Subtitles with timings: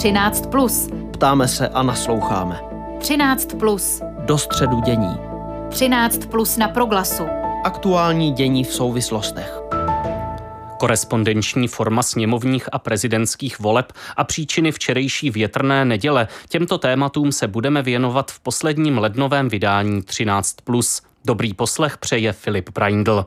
[0.00, 0.46] 13.
[0.46, 0.88] Plus.
[1.12, 2.60] Ptáme se a nasloucháme.
[2.98, 3.54] 13.
[3.58, 4.02] Plus.
[4.18, 5.16] Do středu dění.
[5.70, 6.26] 13.
[6.26, 7.22] Plus na proglasu.
[7.64, 9.60] Aktuální dění v souvislostech.
[10.78, 16.28] Korespondenční forma sněmovních a prezidentských voleb a příčiny včerejší větrné neděle.
[16.48, 21.02] Těmto tématům se budeme věnovat v posledním lednovém vydání 13+.
[21.24, 23.26] Dobrý poslech přeje Filip Braindl.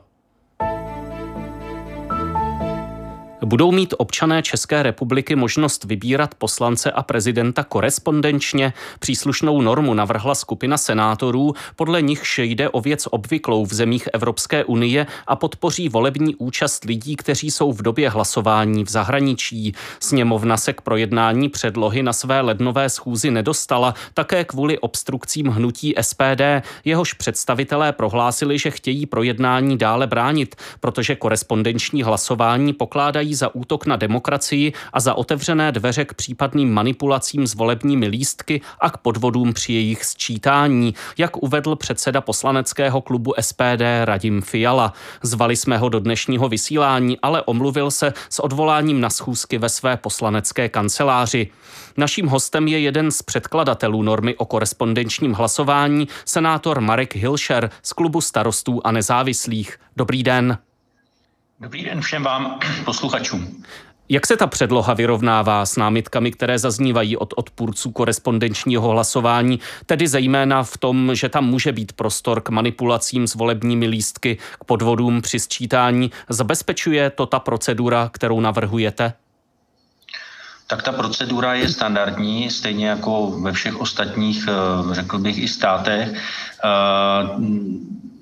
[3.46, 8.74] Budou mít občané České republiky možnost vybírat poslance a prezidenta korespondenčně.
[9.00, 15.08] Příslušnou normu navrhla skupina senátorů, podle nichž jde o věc obvyklou v zemích Evropské unie
[15.28, 19.74] a podpoří volební účast lidí, kteří jsou v době hlasování v zahraničí.
[20.00, 26.42] Sněmovna se k projednání předlohy na své lednové schůzi nedostala, také kvůli obstrukcím hnutí SPD.
[26.86, 33.96] Jehož představitelé prohlásili, že chtějí projednání dále bránit, protože korespondenční hlasování pokládají za útok na
[33.96, 39.74] demokracii a za otevřené dveře k případným manipulacím s volebními lístky a k podvodům při
[39.74, 44.94] jejich sčítání, jak uvedl předseda poslaneckého klubu SPD Radim Fiala.
[45.24, 49.98] Zvali jsme ho do dnešního vysílání, ale omluvil se s odvoláním na schůzky ve své
[49.98, 51.48] poslanecké kanceláři.
[51.98, 58.22] Naším hostem je jeden z předkladatelů normy o korespondenčním hlasování, senátor Marek Hilšer z klubu
[58.22, 59.78] starostů a nezávislých.
[59.96, 60.58] Dobrý den.
[61.64, 63.64] Dobrý den všem vám posluchačům.
[64.10, 70.64] Jak se ta předloha vyrovnává s námitkami, které zaznívají od odpůrců korespondenčního hlasování, tedy zejména
[70.64, 75.40] v tom, že tam může být prostor k manipulacím s volebními lístky, k podvodům při
[75.40, 76.12] sčítání?
[76.30, 79.14] Zabezpečuje to ta procedura, kterou navrhujete?
[80.68, 86.10] Tak ta procedura je standardní, stejně jako ve všech ostatních, eh, řekl bych, i státech.
[86.10, 86.20] Eh,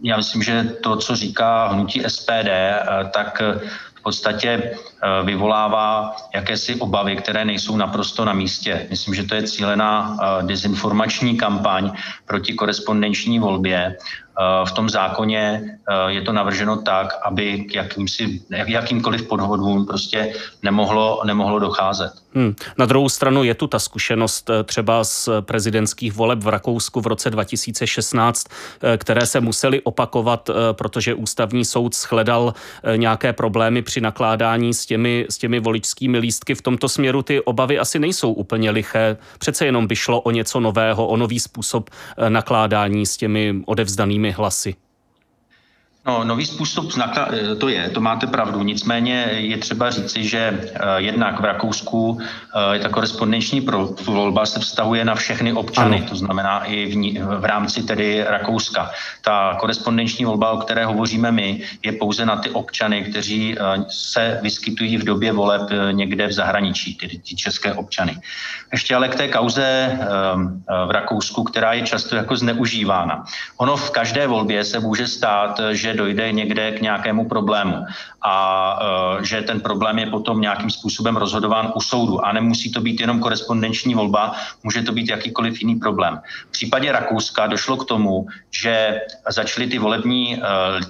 [0.03, 3.41] já myslím, že to, co říká hnutí SPD, eh, tak
[3.95, 4.73] v podstatě
[5.23, 8.87] vyvolává jakési obavy, které nejsou naprosto na místě.
[8.89, 11.91] Myslím, že to je cílená dezinformační kampaň
[12.25, 13.97] proti korespondenční volbě
[14.65, 21.21] v tom zákoně eh, je to navrženo tak, aby k jakýmsi, jakýmkoliv podvodům prostě nemohlo,
[21.25, 22.11] nemohlo docházet.
[22.33, 22.55] Hmm.
[22.77, 27.07] Na druhou stranu je tu ta zkušenost eh, třeba z prezidentských voleb v Rakousku v
[27.07, 28.47] roce 2016,
[28.97, 32.53] které se museli opakovat, protože ústavní soud shledal
[32.95, 36.55] nějaké problémy při nakládání s těmi, s těmi voličskými lístky.
[36.55, 39.17] V tomto směru ty obavy asi nejsou úplně liché.
[39.39, 41.89] Přece jenom by šlo o něco nového, o nový způsob
[42.29, 44.75] nakládání s těmi odevzdanými hlasy.
[46.05, 48.63] No, nový způsob eh, to je, to máte pravdu.
[48.63, 52.19] Nicméně je třeba říci, že eh, jednak v Rakousku
[52.75, 53.67] eh, ta korespondenční
[54.05, 56.05] volba se vztahuje na všechny občany, ano.
[56.09, 58.91] to znamená i v, v rámci tedy Rakouska.
[59.21, 63.55] Ta korespondenční volba, o které hovoříme my, je pouze na ty občany, kteří
[63.89, 65.61] se vyskytují v době voleb
[65.91, 68.17] někde v zahraničí, tedy ty české občany.
[68.71, 69.99] Ještě ale k té kauze
[70.87, 73.23] v Rakousku, která je často jako zneužívána.
[73.57, 77.85] Ono v každé volbě se může stát, že dojde někde k nějakému problému
[78.21, 78.35] a
[79.21, 82.25] e, že ten problém je potom nějakým způsobem rozhodován u soudu.
[82.25, 86.21] A nemusí to být jenom korespondenční volba, může to být jakýkoliv jiný problém.
[86.47, 90.39] V případě Rakouska došlo k tomu, že začaly ty volební e,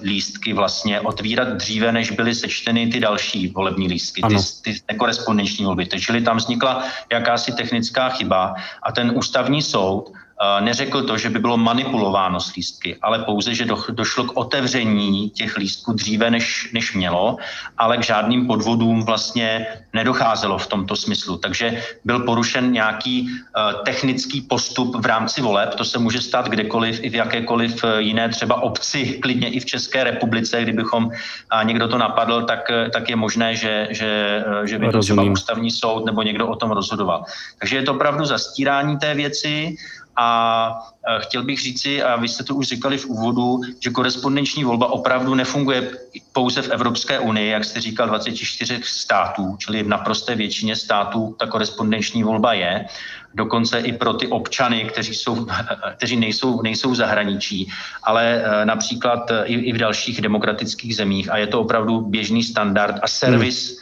[0.02, 5.86] lístky vlastně otvírat dříve, než byly sečteny ty další volební lístky, ty, ty nekorespondenční volby.
[5.86, 10.12] Takže tam vznikla jakási technická chyba a ten ústavní soud
[10.60, 15.56] neřekl to, že by bylo manipulováno s lístky, ale pouze, že došlo k otevření těch
[15.56, 17.36] lístků dříve, než, než mělo,
[17.78, 21.38] ale k žádným podvodům vlastně nedocházelo v tomto smyslu.
[21.38, 25.74] Takže byl porušen nějaký uh, technický postup v rámci voleb.
[25.74, 29.64] To se může stát kdekoliv i v jakékoliv e, jiné třeba obci, klidně i v
[29.64, 31.10] České republice, kdybychom
[31.50, 35.70] a někdo to napadl, tak, tak je možné, že, že, že by to třeba ústavní
[35.70, 37.24] soud nebo někdo o tom rozhodoval.
[37.58, 39.76] Takže je to opravdu zastírání té věci
[40.16, 44.92] a chtěl bych říci, a vy jste to už říkali v úvodu, že korespondenční volba
[44.92, 45.90] opravdu nefunguje
[46.32, 51.46] pouze v Evropské unii, jak jste říkal, 24 států, čili v naprosté většině států ta
[51.46, 52.86] korespondenční volba je.
[53.34, 55.46] Dokonce i pro ty občany, kteří, jsou,
[55.96, 57.72] kteří nejsou, nejsou zahraničí,
[58.02, 61.30] ale e, například i, i v dalších demokratických zemích.
[61.30, 63.81] A je to opravdu běžný standard a servis hmm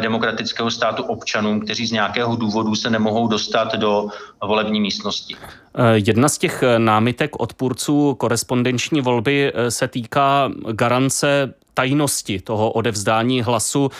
[0.00, 4.08] demokratického státu občanům, kteří z nějakého důvodu se nemohou dostat do
[4.46, 5.36] volební místnosti.
[5.74, 13.42] Eh, jedna z těch eh, námitek odpůrců korespondenční volby se týká garance tajnosti toho odevzdání
[13.42, 13.90] hlasu.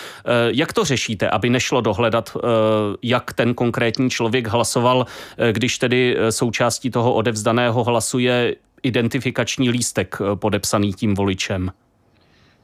[0.49, 2.37] Jak to řešíte, aby nešlo dohledat,
[3.03, 5.07] jak ten konkrétní člověk hlasoval,
[5.53, 11.71] když tedy součástí toho odevzdaného hlasu je identifikační lístek podepsaný tím voličem?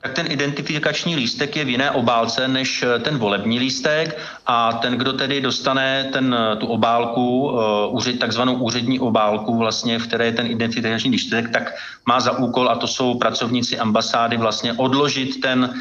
[0.05, 5.01] Tak ten identifikační lístek je v jiné obálce než eh, ten volební lístek a ten,
[5.01, 10.33] kdo tedy dostane ten, eh, tu obálku, uh, takzvanou úřední obálku, vlastně, v které je
[10.33, 11.73] ten identifikační lístek, tak
[12.06, 15.75] má za úkol, a to jsou pracovníci ambasády, vlastně odložit ten,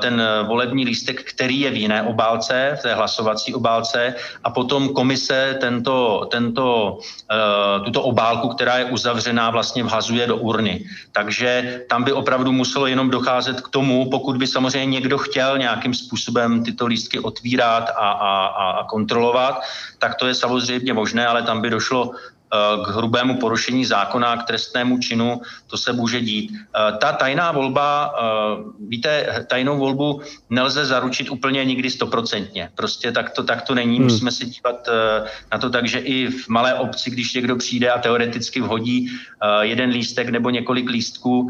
[0.00, 4.14] ten volební lístek, který je v jiné obálce, v té hlasovací obálce,
[4.44, 6.98] a potom komise tento, tento,
[7.84, 10.84] tuto obálku, která je uzavřená, vlastně vhazuje do urny.
[11.12, 15.94] Takže tam by opravdu muselo jenom docházet k tomu, pokud by samozřejmě někdo chtěl nějakým
[15.94, 19.60] způsobem tyto lístky otvírat a, a, a kontrolovat,
[19.98, 22.10] tak to je samozřejmě možné, ale tam by došlo
[22.84, 26.52] k hrubému porušení zákona, k trestnému činu, to se může dít.
[26.54, 28.22] Eh, ta tajná volba, eh,
[28.88, 30.20] víte, tajnou volbu
[30.50, 32.70] nelze zaručit úplně nikdy stoprocentně.
[32.74, 33.96] Prostě tak to, tak to není.
[33.96, 34.04] Hmm.
[34.04, 34.88] Musíme se dívat
[35.52, 39.10] na to tak, že i v malé obci, když někdo přijde a teoreticky vhodí
[39.60, 41.48] jeden lístek nebo několik lístků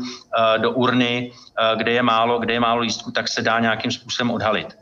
[0.58, 1.32] do urny,
[1.76, 4.76] kde je málo, kde je málo lístků, tak se dá nějakým způsobem odhalit.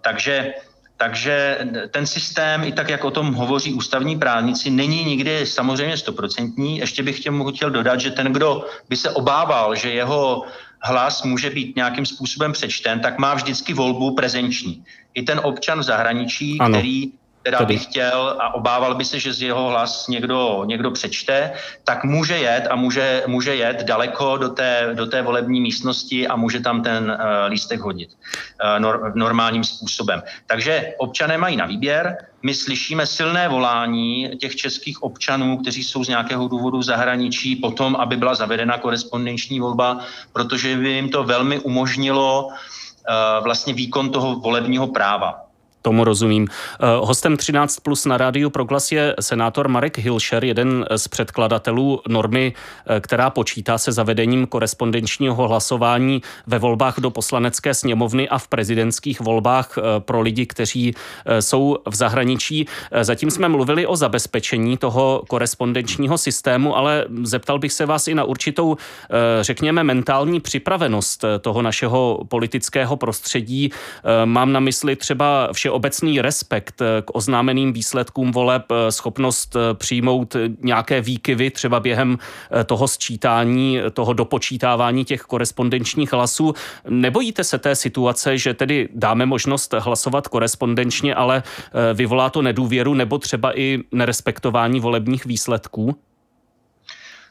[0.00, 0.54] Takže
[0.96, 1.58] takže
[1.90, 6.78] ten systém, i tak, jak o tom hovoří ústavní právníci, není nikdy samozřejmě stoprocentní.
[6.78, 10.44] Ještě bych těm chtěl dodat, že ten, kdo by se obával, že jeho
[10.82, 14.84] hlas může být nějakým způsobem přečten, tak má vždycky volbu prezenční.
[15.14, 16.78] I ten občan v zahraničí, ano.
[16.78, 17.12] který
[17.44, 21.52] teda by chtěl a obával by se, že z jeho hlas někdo, někdo přečte,
[21.84, 26.36] tak může jet a může, může jet daleko do té, do té volební místnosti a
[26.36, 30.22] může tam ten uh, lístek hodit uh, nor, normálním způsobem.
[30.46, 36.08] Takže občané mají na výběr, my slyšíme silné volání těch českých občanů, kteří jsou z
[36.08, 40.00] nějakého důvodu v zahraničí, potom, aby byla zavedena korespondenční volba,
[40.32, 45.43] protože by jim to velmi umožnilo uh, vlastně výkon toho volebního práva.
[45.84, 46.48] Tomu rozumím.
[46.48, 52.52] Eh, hostem 13 plus na rádiu Proglas je senátor Marek Hilšer, jeden z předkladatelů normy,
[52.86, 59.20] eh, která počítá se zavedením korespondenčního hlasování ve volbách do poslanecké sněmovny a v prezidentských
[59.20, 60.94] volbách eh, pro lidi, kteří
[61.40, 62.66] jsou v zahraničí.
[63.02, 68.24] Zatím jsme mluvili o zabezpečení toho korespondenčního systému, ale zeptal bych se vás i na
[68.24, 68.76] určitou,
[69.40, 73.70] řekněme, mentální připravenost toho našeho politického prostředí.
[74.24, 79.74] Mám na mysli třeba vše obecný respekt eh, k oznámeným výsledkům voleb, eh, schopnost eh,
[79.74, 82.18] přijmout nějaké výkyvy třeba během
[82.66, 86.54] toho sčítání, toho dopočítávání těch korespondenčních hlasů.
[86.88, 91.42] Nebojíte se té situace, že tedy dáme možnost hlasovat korespondenčně, ale
[91.94, 95.96] vyvolá to nedůvěru nebo třeba i nerespektování volebních výsledků?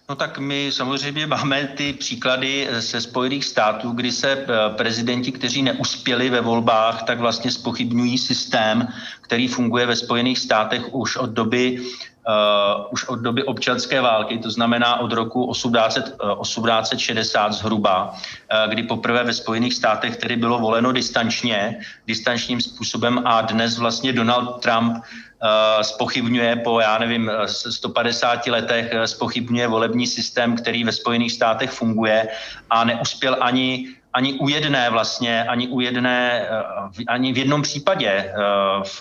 [0.10, 4.46] No tak my samozřejmě máme ty příklady ze Spojených států, kdy se eh,
[4.78, 8.88] prezidenti, kteří neuspěli ve volbách, tak vlastně spochybňují systém,
[9.22, 11.82] který funguje ve Spojených státech už od doby
[12.28, 18.72] Uh, už od doby občanské války, to znamená od roku 18, uh, 1860 zhruba, uh,
[18.72, 24.64] kdy poprvé ve Spojených státech tedy bylo voleno distančně, distančním způsobem a dnes vlastně Donald
[24.64, 25.32] Trump Eh,
[25.81, 32.28] spochybňuje po, já nevím, 150 letech eh, spochybňuje volební systém, který ve Spojených státech funguje
[32.69, 38.34] a neuspěl ani ani u jedné vlastně, ani u jedné, eh, ani v jednom případě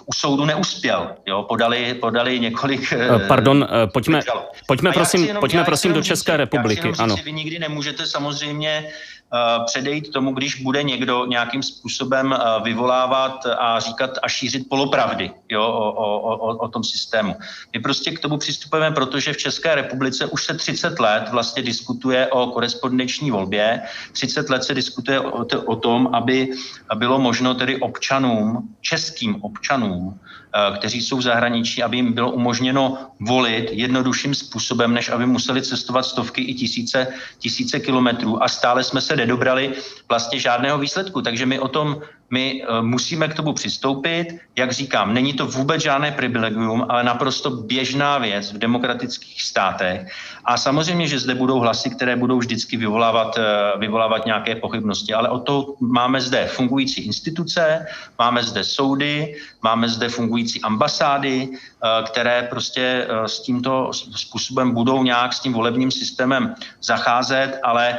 [0.06, 1.10] u soudu neuspěl.
[1.26, 1.42] Jo?
[1.42, 2.94] Podali, podali několik...
[3.28, 4.20] Pardon, pojďme,
[4.66, 6.88] pojďme prosím, jenom, pojďme prosím do České republiky.
[6.88, 7.16] Já ano.
[7.24, 9.21] vy nikdy nemůžete samozřejmě Eh,
[9.66, 15.62] předejít tomu, když bude někdo nějakým způsobem eh, vyvolávat a říkat a šířit polopravdy jo,
[15.62, 17.36] o, o, o, o tom systému.
[17.72, 22.26] My prostě k tomu přistupujeme, protože v České republice už se 30 let vlastně diskutuje
[22.26, 23.82] o korespondenční volbě.
[24.12, 26.48] 30 let se diskutuje o, o tom, aby
[26.94, 30.41] bylo možno tedy občanům, českým občanům, Eh,
[30.78, 36.06] kteří jsou v zahraničí, aby jim bylo umožněno volit jednodušším způsobem, než aby museli cestovat
[36.06, 37.06] stovky i tisíce,
[37.38, 39.72] tisíce kilometrů a stále jsme se nedobrali
[40.08, 41.22] vlastně žádného výsledku.
[41.22, 44.40] Takže my o tom my eh, musíme k tomu přistoupit.
[44.56, 50.08] Jak říkám, není to vůbec žádné privilegium, ale naprosto běžná věc v demokratických státech.
[50.44, 55.28] A samozřejmě, že zde budou hlasy, které budou vždycky vyvolávat, eh, vyvolávat nějaké pochybnosti, ale
[55.28, 57.86] o to máme zde fungující instituce,
[58.18, 65.32] máme zde soudy, máme zde fungující ambasády, eh, které prostě s tímto způsobem budou nějak
[65.32, 67.98] s tím volebním systémem zacházet, ale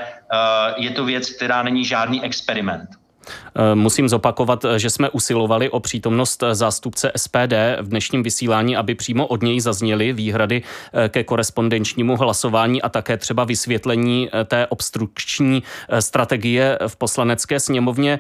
[0.78, 3.03] je to věc, která není žádný experiment.
[3.56, 9.28] Eh, musím zopakovat, že jsme usilovali o přítomnost zástupce SPD v dnešním vysílání, aby přímo
[9.28, 10.62] od něj zazněly výhrady
[10.94, 15.64] eh, ke korespondenčnímu hlasování a také třeba vysvětlení eh, té obstrukční
[16.00, 18.20] strategie v poslanecké sněmovně.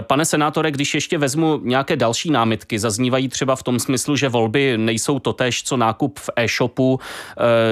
[0.00, 4.78] Pane senátore, když ještě vezmu nějaké další námitky, zaznívají třeba v tom smyslu, že volby
[4.78, 7.00] nejsou totéž, co nákup v e-shopu,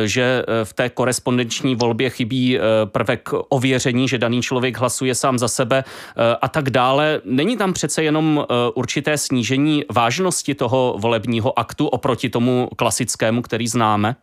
[0.05, 5.85] že v té korespondenční volbě chybí prvek ověření, že daný člověk hlasuje sám za sebe
[6.41, 7.21] a tak dále.
[7.25, 13.69] Není tam přece jenom eh, určité snížení vážnosti toho volebního aktu oproti tomu klasickému, který
[13.69, 14.17] známe?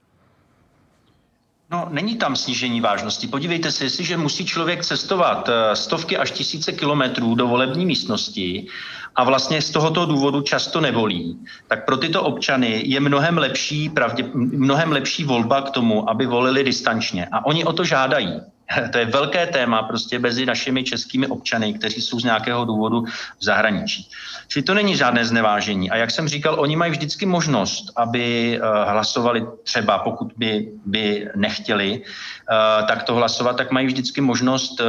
[1.72, 3.28] No, není tam snížení vážnosti.
[3.28, 8.68] Podívejte se, jestliže musí člověk cestovat eh, stovky až tisíce kilometrů do volební místnosti
[9.16, 14.24] a vlastně z tohoto důvodu často nevolí, tak pro tyto občany je mnohem lepší, pravdě,
[14.34, 17.28] mnohem lepší volba k tomu, aby volili distančně.
[17.32, 18.42] A oni o to žádají.
[18.91, 23.05] To je velké téma prostě mezi našimi českými občany, kteří jsou z nějakého důvodu
[23.39, 24.10] v zahraničí.
[24.48, 25.91] Čili to není žádné znevážení.
[25.91, 31.29] A jak jsem říkal, oni mají vždycky možnost, aby eh, hlasovali třeba, pokud by, by
[31.36, 34.86] nechtěli eh, tak to hlasovat, tak mají vždycky možnost eh,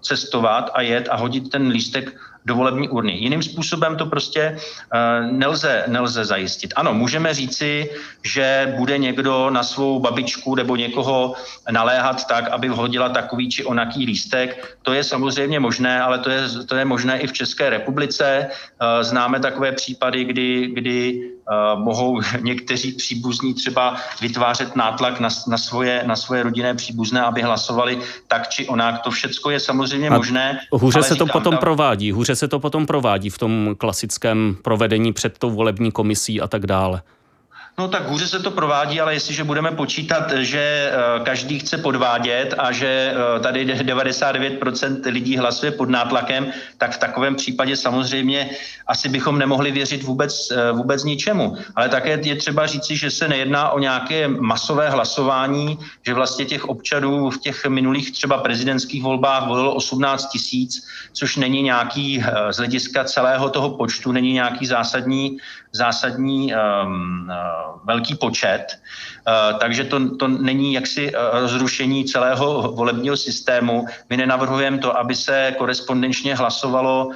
[0.00, 3.12] cestovat a jet a hodit ten lístek do volební urny.
[3.12, 6.72] Jiným způsobem to prostě uh, nelze, nelze zajistit.
[6.76, 7.90] Ano, můžeme říci,
[8.22, 11.34] že bude někdo na svou babičku nebo někoho
[11.70, 14.78] naléhat tak, aby vhodila takový či onaký lístek.
[14.82, 18.46] To je samozřejmě možné, ale to je, to je možné i v České republice.
[18.46, 21.22] Uh, známe takové případy, kdy, kdy
[21.74, 27.98] mohou někteří příbuzní třeba vytvářet nátlak na, na, svoje, na svoje rodinné příbuzné, aby hlasovali
[28.28, 29.00] tak či onak.
[29.02, 30.58] To všechno je samozřejmě A možné.
[30.72, 31.60] Hůře se to potom tam...
[31.60, 36.46] provádí, hůře se to potom provádí v tom klasickém provedení před tou volební komisí a
[36.46, 37.02] tak dále?
[37.78, 42.54] No tak hůře se to provádí, ale jestliže budeme počítat, že eh, každý chce podvádět
[42.58, 48.50] a že eh, tady 99% lidí hlasuje pod nátlakem, tak v takovém případě samozřejmě
[48.86, 51.56] asi bychom nemohli věřit vůbec, eh, vůbec ničemu.
[51.74, 56.64] Ale také je třeba říci, že se nejedná o nějaké masové hlasování, že vlastně těch
[56.64, 63.04] občanů v těch minulých třeba prezidentských volbách volilo 18 tisíc, což není nějaký z hlediska
[63.04, 65.38] celého toho počtu, není nějaký zásadní
[65.76, 67.30] zásadní um,
[67.84, 73.86] velký počet, uh, takže to, to není jaksi uh, rozrušení celého volebního systému.
[74.10, 77.10] My nenavrhujeme to, aby se korespondenčně hlasovalo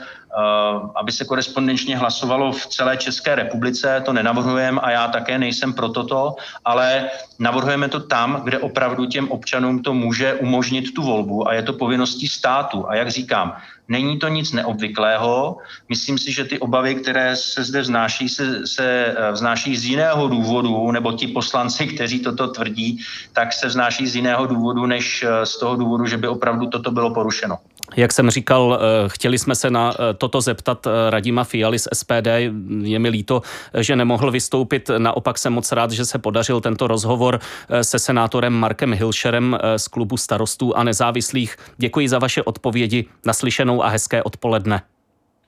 [0.94, 5.88] aby se korespondenčně hlasovalo v celé České republice, to nenavrhujeme a já také nejsem pro
[5.88, 11.54] toto, ale navrhujeme to tam, kde opravdu těm občanům to může umožnit tu volbu a
[11.54, 12.88] je to povinností státu.
[12.88, 13.56] A jak říkám,
[13.90, 15.58] Není to nic neobvyklého.
[15.88, 20.28] Myslím si, že ty obavy, které se zde vznáší, se, se eh, vznáší z jiného
[20.28, 22.98] důvodu, nebo ti poslanci, kteří toto tvrdí,
[23.32, 26.90] tak se vznáší z jiného důvodu, než eh, z toho důvodu, že by opravdu toto
[26.90, 27.58] bylo porušeno.
[27.96, 32.52] Jak jsem říkal, eh, chtěli jsme se na toto zeptat Radima Fialy z SPD.
[32.82, 33.42] Je mi líto,
[33.78, 34.90] že nemohl vystoupit.
[34.98, 37.40] Naopak jsem moc rád, že se podařil tento rozhovor
[37.82, 41.56] se senátorem Markem Hilšerem z klubu starostů a nezávislých.
[41.76, 43.04] Děkuji za vaše odpovědi.
[43.26, 44.82] Naslyšenou a hezké odpoledne.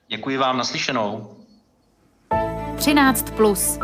[0.07, 1.29] Děkuji vám, naslyšenou.
[2.75, 3.29] 13.
[3.29, 3.79] Plus.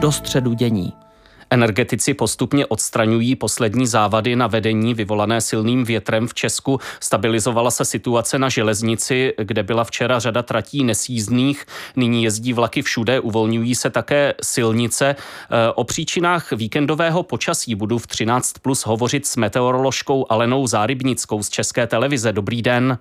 [0.00, 1.05] Do středu dění.
[1.50, 6.80] Energetici postupně odstraňují poslední závady na vedení vyvolané silným větrem v Česku.
[7.00, 11.66] Stabilizovala se situace na železnici, kde byla včera řada tratí nesízných.
[11.96, 15.06] Nyní jezdí vlaky všude, uvolňují se také silnice.
[15.06, 15.16] E,
[15.72, 21.86] o příčinách víkendového počasí budu v 13 plus hovořit s meteoroložkou Alenou Zárybnickou z České
[21.86, 22.32] televize.
[22.32, 22.98] Dobrý den.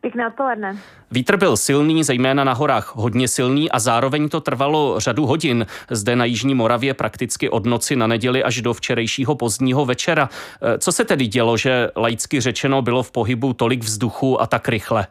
[0.00, 0.78] Pěkné odpoledne.
[1.10, 5.66] Vítr byl silný, zejména na horách hodně silný a zároveň to trvalo řadu hodin.
[5.90, 10.28] Zde na Jižní Moravě prakticky od noci na neděli až do včerejšího pozdního večera.
[10.62, 14.68] Eh, co se tedy dělo, že laicky řečeno bylo v pohybu tolik vzduchu a tak
[14.68, 15.06] rychle?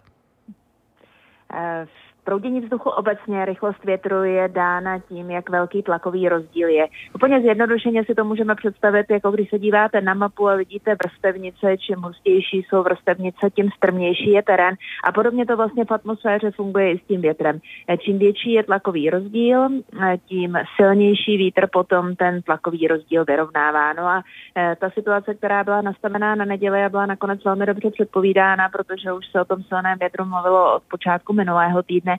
[2.27, 6.88] Proudění vzduchu obecně, rychlost větru je dána tím, jak velký tlakový rozdíl je.
[7.15, 11.77] Úplně zjednodušeně si to můžeme představit, jako když se díváte na mapu a vidíte vrstevnice,
[11.77, 14.75] čím hustější jsou vrstevnice, tím strmější je terén.
[15.03, 17.60] A podobně to vlastně v atmosféře funguje i s tím větrem.
[18.00, 19.67] Čím větší je tlakový rozdíl,
[20.25, 23.93] tím silnější vítr potom ten tlakový rozdíl vyrovnává.
[23.93, 24.22] No a
[24.57, 29.25] e, ta situace, která byla nastavená na neděli, byla nakonec velmi dobře předpovídána, protože už
[29.31, 32.17] se o tom silném větru mluvilo od počátku minulého týdne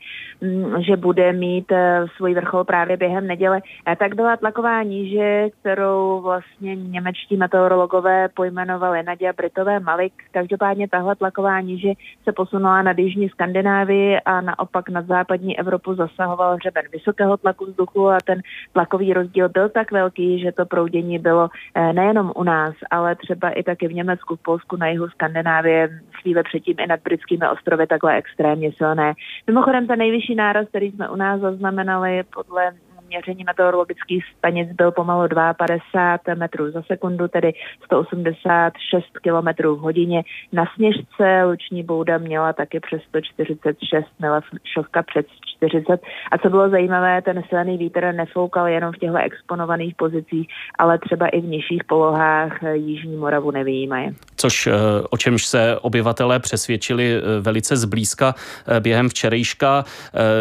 [0.79, 1.73] že bude mít
[2.17, 3.61] svůj vrchol právě během neděle,
[3.99, 10.13] tak byla tlaková níže, kterou vlastně němečtí meteorologové pojmenovali Nadia Britové Malik.
[10.31, 11.89] Každopádně tahle tlaková níže
[12.25, 18.09] se posunula na jižní Skandinávii a naopak nad západní Evropu zasahoval hřeben vysokého tlaku vzduchu
[18.09, 18.41] a ten
[18.73, 23.51] tlakový rozdíl byl tak velký, že to proudění bylo eh, nejenom u nás, ale třeba
[23.51, 27.87] i taky v Německu, v Polsku, na jihu Skandinávie, chvíle předtím i nad britskými ostrovy
[27.87, 29.13] takhle extrémně silné.
[29.47, 32.73] Mimochodem, ten nejvyšší náraz, který jsme u nás zaznamenali podle
[33.09, 37.53] měření meteorologických stanic byl pomalu 52 metrů za sekundu, tedy
[37.85, 40.23] 186 km v hodině.
[40.53, 46.01] Na sněžce Luční bouda měla taky přes 146, měla šovka přes 40.
[46.31, 50.49] A co bylo zajímavé, ten silný vítr nefoukal jenom v těchto exponovaných pozicích,
[50.79, 54.13] ale třeba i v nižších polohách Jižní Moravu nevýjímaje.
[54.37, 54.73] Což eh,
[55.11, 58.35] o čemž se obyvatelé přesvědčili eh, velice zblízka
[58.67, 59.85] eh, během včerejška.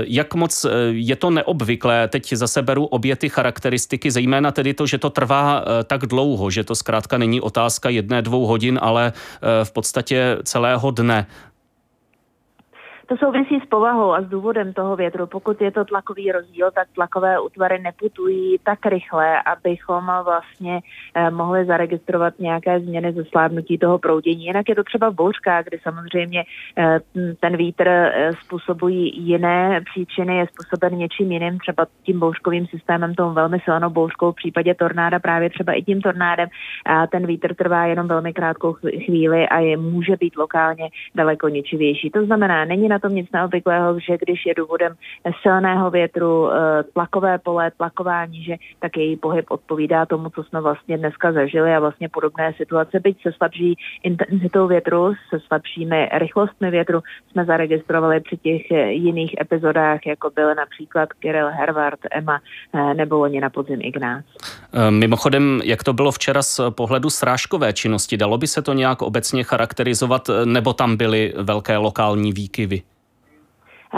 [0.08, 2.08] Jak moc je to neobvyklé?
[2.08, 6.64] Teď zase beru obě ty charakteristiky, zejména tedy to, že to trvá tak dlouho, že
[6.64, 9.14] to zkrátka není otázka jedné, dvou hodin, ale
[9.64, 11.28] v podstatě celého dne.
[13.08, 15.28] To souvisí s povahou a s důvodem toho větru.
[15.28, 20.80] Pokud je to tlakový rozdíl, tak tlakové útvary neputují tak rychle, abychom vlastně
[21.16, 24.46] eh, mohli zaregistrovat nějaké změny ze slábnutí toho proudění.
[24.46, 26.44] Jinak je to třeba bouřka, kdy samozřejmě
[26.78, 27.00] eh,
[27.40, 33.34] ten vítr eh, způsobují jiné příčiny, je způsoben něčím jiným, třeba tím bouřkovým systémem, tou
[33.34, 36.50] velmi silnou bouřkou, v případě tornáda právě třeba i tím tornádem.
[36.86, 38.74] A ten vítr trvá jenom velmi krátkou
[39.06, 42.10] chvíli a je, může být lokálně daleko ničivější.
[42.10, 44.94] To znamená, není na na tom nic neobvyklého, že když je důvodem
[45.42, 50.98] silného větru, eh, tlakové pole, tlaková níže, tak její pohyb odpovídá tomu, co jsme vlastně
[50.98, 57.02] dneska zažili a vlastně podobné situace, byť se slabší intenzitou větru, se slabšími rychlostmi větru,
[57.32, 62.40] jsme zaregistrovali při těch eh, jiných epizodách, jako byl například Kirill Hervard, Emma
[62.74, 64.26] eh, nebo oni na podzim Ignác.
[64.90, 69.44] Mimochodem, jak to bylo včera z pohledu srážkové činnosti, dalo by se to nějak obecně
[69.44, 72.87] charakterizovat, nebo tam byly velké lokální výkyvy?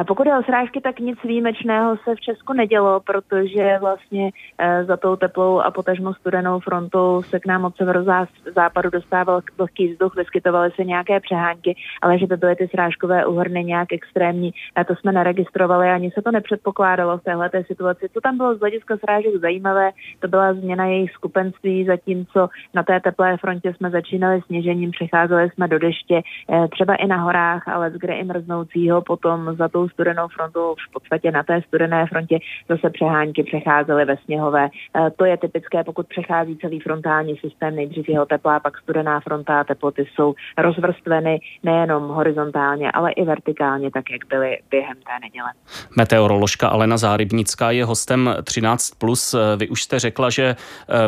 [0.07, 4.97] Pokud je o srážky, tak nic výjimečného se v Česku nedělo, protože vlastně eh, za
[4.97, 10.71] tou teplou a potažmo studenou frontou se k nám od severozápadu dostával vlhký vzduch, vyskytovaly
[10.71, 15.11] se nějaké přehánky, ale že by byly ty srážkové uhrny nějak extrémní, a to jsme
[15.11, 18.09] neregistrovali, ani se to nepředpokládalo v téhle situaci.
[18.13, 22.99] Co tam bylo z hlediska srážek zajímavé, to byla změna jejich skupenství, zatímco na té
[22.99, 27.91] teplé frontě jsme začínali sněžením, přecházeli jsme do deště, eh, třeba i na horách, ale
[27.91, 32.39] z kde i mrznoucího, potom za tou studenou frontu v podstatě na té studené frontě
[32.69, 34.65] zase přehánky přecházely ve sněhové.
[34.65, 34.69] E,
[35.11, 39.63] to je typické, pokud přechází celý frontální systém, nejdřív jeho teplá, pak studená fronta a
[39.63, 45.49] teploty jsou rozvrstveny nejenom horizontálně, ale i vertikálně, tak jak byly během té neděle.
[45.97, 48.95] Meteoroložka Alena Zárybnická je hostem 13+.
[48.97, 49.35] Plus.
[49.57, 50.55] Vy už jste řekla, že e,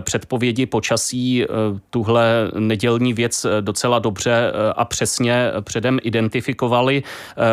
[0.02, 1.46] předpovědi počasí
[1.89, 7.04] tuhle nedělní věc docela dobře a přesně předem identifikovali.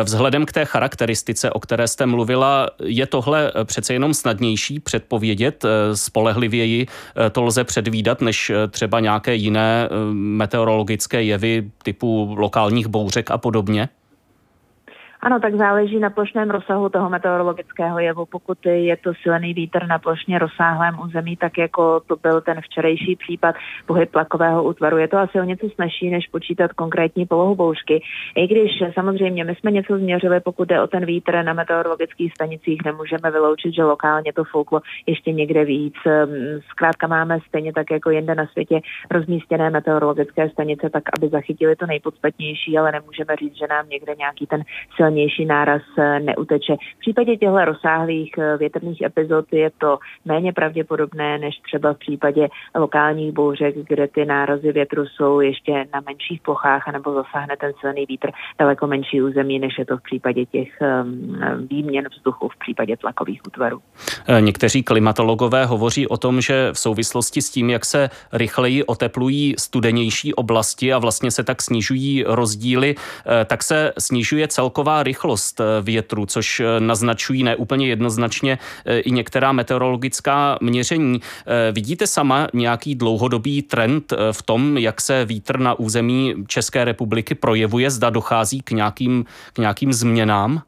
[0.03, 4.79] Vzhledem k té charakteristice charakteristice, o které jste mluvila, je tohle eh, přece jenom snadnější
[4.79, 12.87] předpovědět, eh, spolehlivěji eh, to lze předvídat, než třeba nějaké jiné meteorologické jevy typu lokálních
[12.87, 13.89] bouřek a podobně?
[15.21, 18.25] Ano, tak záleží na plošném rozsahu toho meteorologického jevu.
[18.25, 23.15] Pokud je to silný vítr na plošně rozsáhlém území, tak jako to byl ten včerejší
[23.15, 23.55] případ
[23.85, 28.01] pohyb tlakového útvaru, je to asi o něco snažší, než počítat konkrétní polohu bouřky.
[28.35, 32.79] I když samozřejmě my jsme něco změřili, pokud jde o ten vítr na meteorologických stanicích,
[32.85, 35.95] nemůžeme vyloučit, že lokálně to fouklo ještě někde víc.
[36.05, 36.29] Ehm,
[36.69, 38.79] zkrátka máme stejně tak jako jinde na světě
[39.11, 44.47] rozmístěné meteorologické stanice, tak aby zachytili to nejpodstatnější, ale nemůžeme říct, že nám někde nějaký
[44.47, 44.63] ten
[44.95, 46.75] silný silnější náraz eh, neuteče.
[46.95, 52.47] V případě těchto rozsáhlých eh, větrných epizod je to méně pravděpodobné než třeba v případě
[52.75, 58.05] lokálních bouřek, kde ty nárazy větru jsou ještě na menších plochách, anebo zasáhne ten silný
[58.05, 62.97] vítr daleko menší území, než je to v případě těch ehm, výměn vzduchu v případě
[62.97, 63.81] tlakových útvarů.
[64.27, 69.55] Eh, někteří klimatologové hovoří o tom, že v souvislosti s tím, jak se rychleji oteplují
[69.57, 72.95] studenější oblasti a vlastně se tak snižují rozdíly,
[73.45, 79.51] tak se snižuje celková rychlost eh, větru, což eh, naznačují neúplně jednoznačně eh, i některá
[79.51, 81.21] meteorologická měření.
[81.71, 87.91] Vidíte sama nějaký dlouhodobý trend v tom, jak se vítr na území České republiky projevuje?
[87.91, 90.61] Zda dochází k nějakým, k nějakým změnám?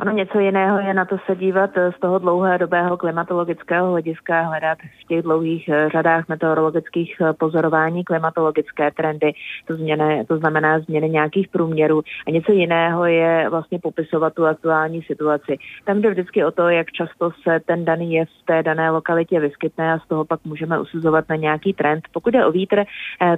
[0.00, 4.78] Ano, něco jiného je na to se dívat eh, z toho dlouhodobého klimatologického hlediska, hledat
[4.78, 9.32] v těch dlouhých eh, řadách meteorologických eh, pozorování klimatologické trendy,
[9.66, 12.02] to, změny, to znamená změny nějakých průměrů.
[12.26, 15.58] A něco jiného je vlastně popisovat tu aktuální situaci.
[15.84, 19.40] Tam jde vždycky o to, jak často se ten daný jev v té dané lokalitě
[19.40, 22.04] vyskytne a z toho pak můžeme usuzovat na nějaký trend.
[22.12, 22.84] Pokud je o vítr,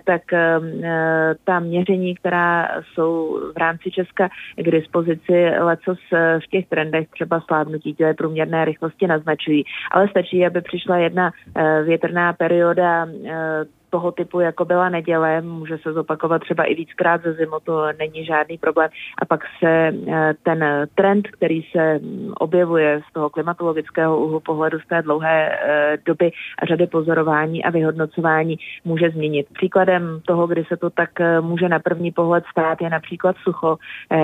[0.05, 0.23] tak
[1.45, 5.99] ta měření, která jsou v rámci Česka k dispozici, lecos
[6.41, 9.65] v těch trendech třeba slávnutí té průměrné rychlosti naznačují.
[9.91, 15.79] Ale stačí, aby přišla jedna eh, větrná perioda eh, toho typu, jako byla neděle, může
[15.79, 18.91] se zopakovat třeba i víckrát ze zimu, to není žádný problém.
[19.23, 24.81] A pak se eh, ten trend, který se mm, objevuje z toho klimatologického úhlu pohledu
[24.81, 26.31] z té dlouhé eh, doby
[26.63, 29.47] a řady pozorování a vyhodnocování může změnit.
[29.53, 33.77] Příkladem toho, kdy se to tak eh, může na první pohled stát, je například sucho,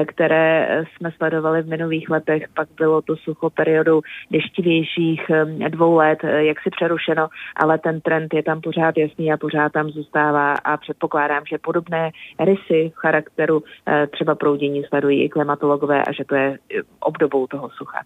[0.06, 2.42] které jsme sledovali v minulých letech.
[2.54, 4.00] Pak bylo to sucho periodou
[4.30, 5.30] deštivějších
[5.68, 9.72] dvou let, jak si přerušeno, ale ten trend je tam pořád jasný a pořád pořád
[9.72, 16.12] tam zůstává a předpokládám, že podobné rysy charakteru eh, třeba proudění sledují i klimatologové a
[16.12, 17.98] že to je eh, obdobou toho sucha.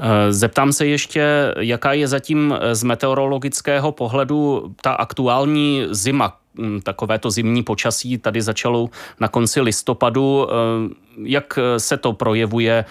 [0.00, 6.36] Eh, zeptám se ještě, jaká je zatím z meteorologického pohledu ta aktuální zima,
[6.82, 8.88] takovéto zimní počasí tady začalo
[9.20, 10.48] na konci listopadu.
[11.22, 12.84] Jak se to projevuje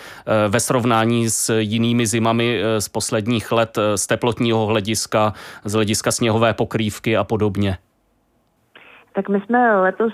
[0.47, 5.33] ve srovnání s jinými zimami z posledních let z teplotního hlediska,
[5.65, 7.77] z hlediska sněhové pokrývky a podobně?
[9.15, 10.13] Tak my jsme letos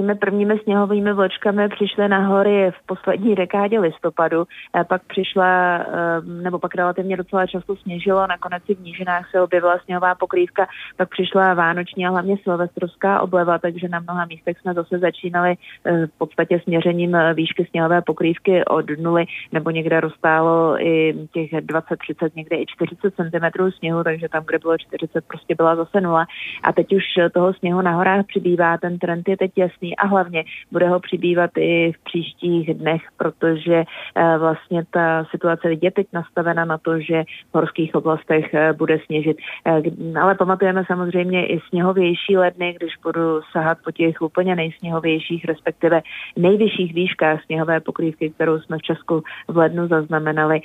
[0.00, 4.44] těmi prvními sněhovými vločkami přišly na hory v poslední dekádě listopadu,
[4.88, 9.78] pak přišla, ehm, nebo pak relativně docela často sněžilo, nakonec i v nížinách se objevila
[9.84, 14.98] sněhová pokrývka, pak přišla vánoční a hlavně silvestrovská obleva, takže na mnoha místech jsme zase
[14.98, 21.14] začínali eh, v podstatě směřením eh, výšky sněhové pokrývky od nuly, nebo někde rozstálo i
[21.32, 25.76] těch 20, 30, někde i 40 cm sněhu, takže tam, kde bylo 40, prostě byla
[25.76, 26.26] zase nula.
[26.62, 30.44] A teď už toho sněhu na horách přibývá, ten trend je teď jasný a hlavně
[30.72, 36.64] bude ho přibývat i v příštích dnech, protože eh, vlastně ta situace je teď nastavena
[36.64, 39.36] na to, že v horských oblastech eh, bude sněžit.
[39.66, 39.82] Eh,
[40.20, 46.02] ale pamatujeme samozřejmě i sněhovější ledny, když budu sahat po těch úplně nejsněhovějších, respektive
[46.36, 50.60] nejvyšších výškách sněhové pokrývky, kterou jsme v Česku v lednu zaznamenali,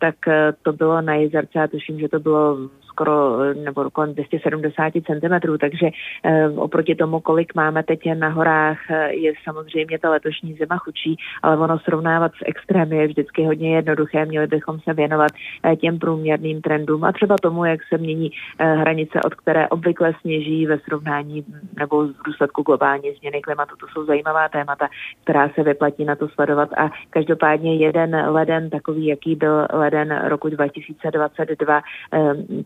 [0.00, 0.14] tak
[0.62, 2.56] to bylo na Jezerce a tuším, že to bylo
[2.98, 5.86] skoro nebo kolem 270 cm, takže
[6.24, 11.16] eh, oproti tomu, kolik máme teď na horách, eh, je samozřejmě ta letošní zima chudší,
[11.42, 14.26] ale ono srovnávat s extrémy je vždycky hodně jednoduché.
[14.26, 15.30] Měli bychom se věnovat
[15.62, 20.66] eh, těm průměrným trendům a třeba tomu, jak se mění hranice, od které obvykle sněží
[20.66, 21.44] ve srovnání
[21.78, 23.76] nebo v důsledku globální změny klimatu.
[23.76, 24.88] To jsou zajímavá témata,
[25.24, 30.48] která se vyplatí na to sledovat a každopádně jeden leden, takový, jaký byl leden roku
[30.48, 31.80] 2022,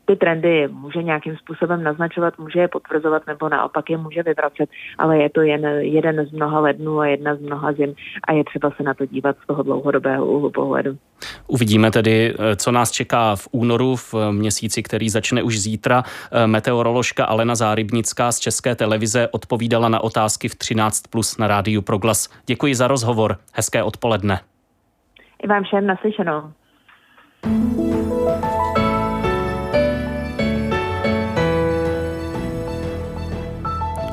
[0.05, 5.19] ty trendy může nějakým způsobem naznačovat, může je potvrzovat nebo naopak je může vyvracet, ale
[5.19, 7.95] je to jen jeden z mnoha lednů a jedna z mnoha zim
[8.29, 10.97] a je třeba se na to dívat z toho dlouhodobého úhlu pohledu.
[11.47, 16.03] Uvidíme tedy, co nás čeká v únoru, v měsíci, který začne už zítra.
[16.47, 22.29] Meteoroložka Alena Zárybnická z České televize odpovídala na otázky v 13 plus na rádiu Proglas.
[22.47, 23.37] Děkuji za rozhovor.
[23.55, 24.41] Hezké odpoledne.
[25.43, 26.53] I vám všem naslyšenou.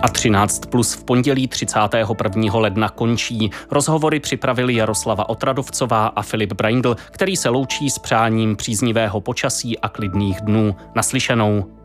[0.02, 2.56] A 13 plus v pondělí 31.
[2.56, 3.52] ledna končí.
[3.72, 9.90] Rozhovory připravili Jaroslava Otradovcová a Filip Braindl, který se loučí s přáním příznivého počasí a
[9.90, 10.76] klidných dnů.
[10.96, 11.79] Naslyšenou.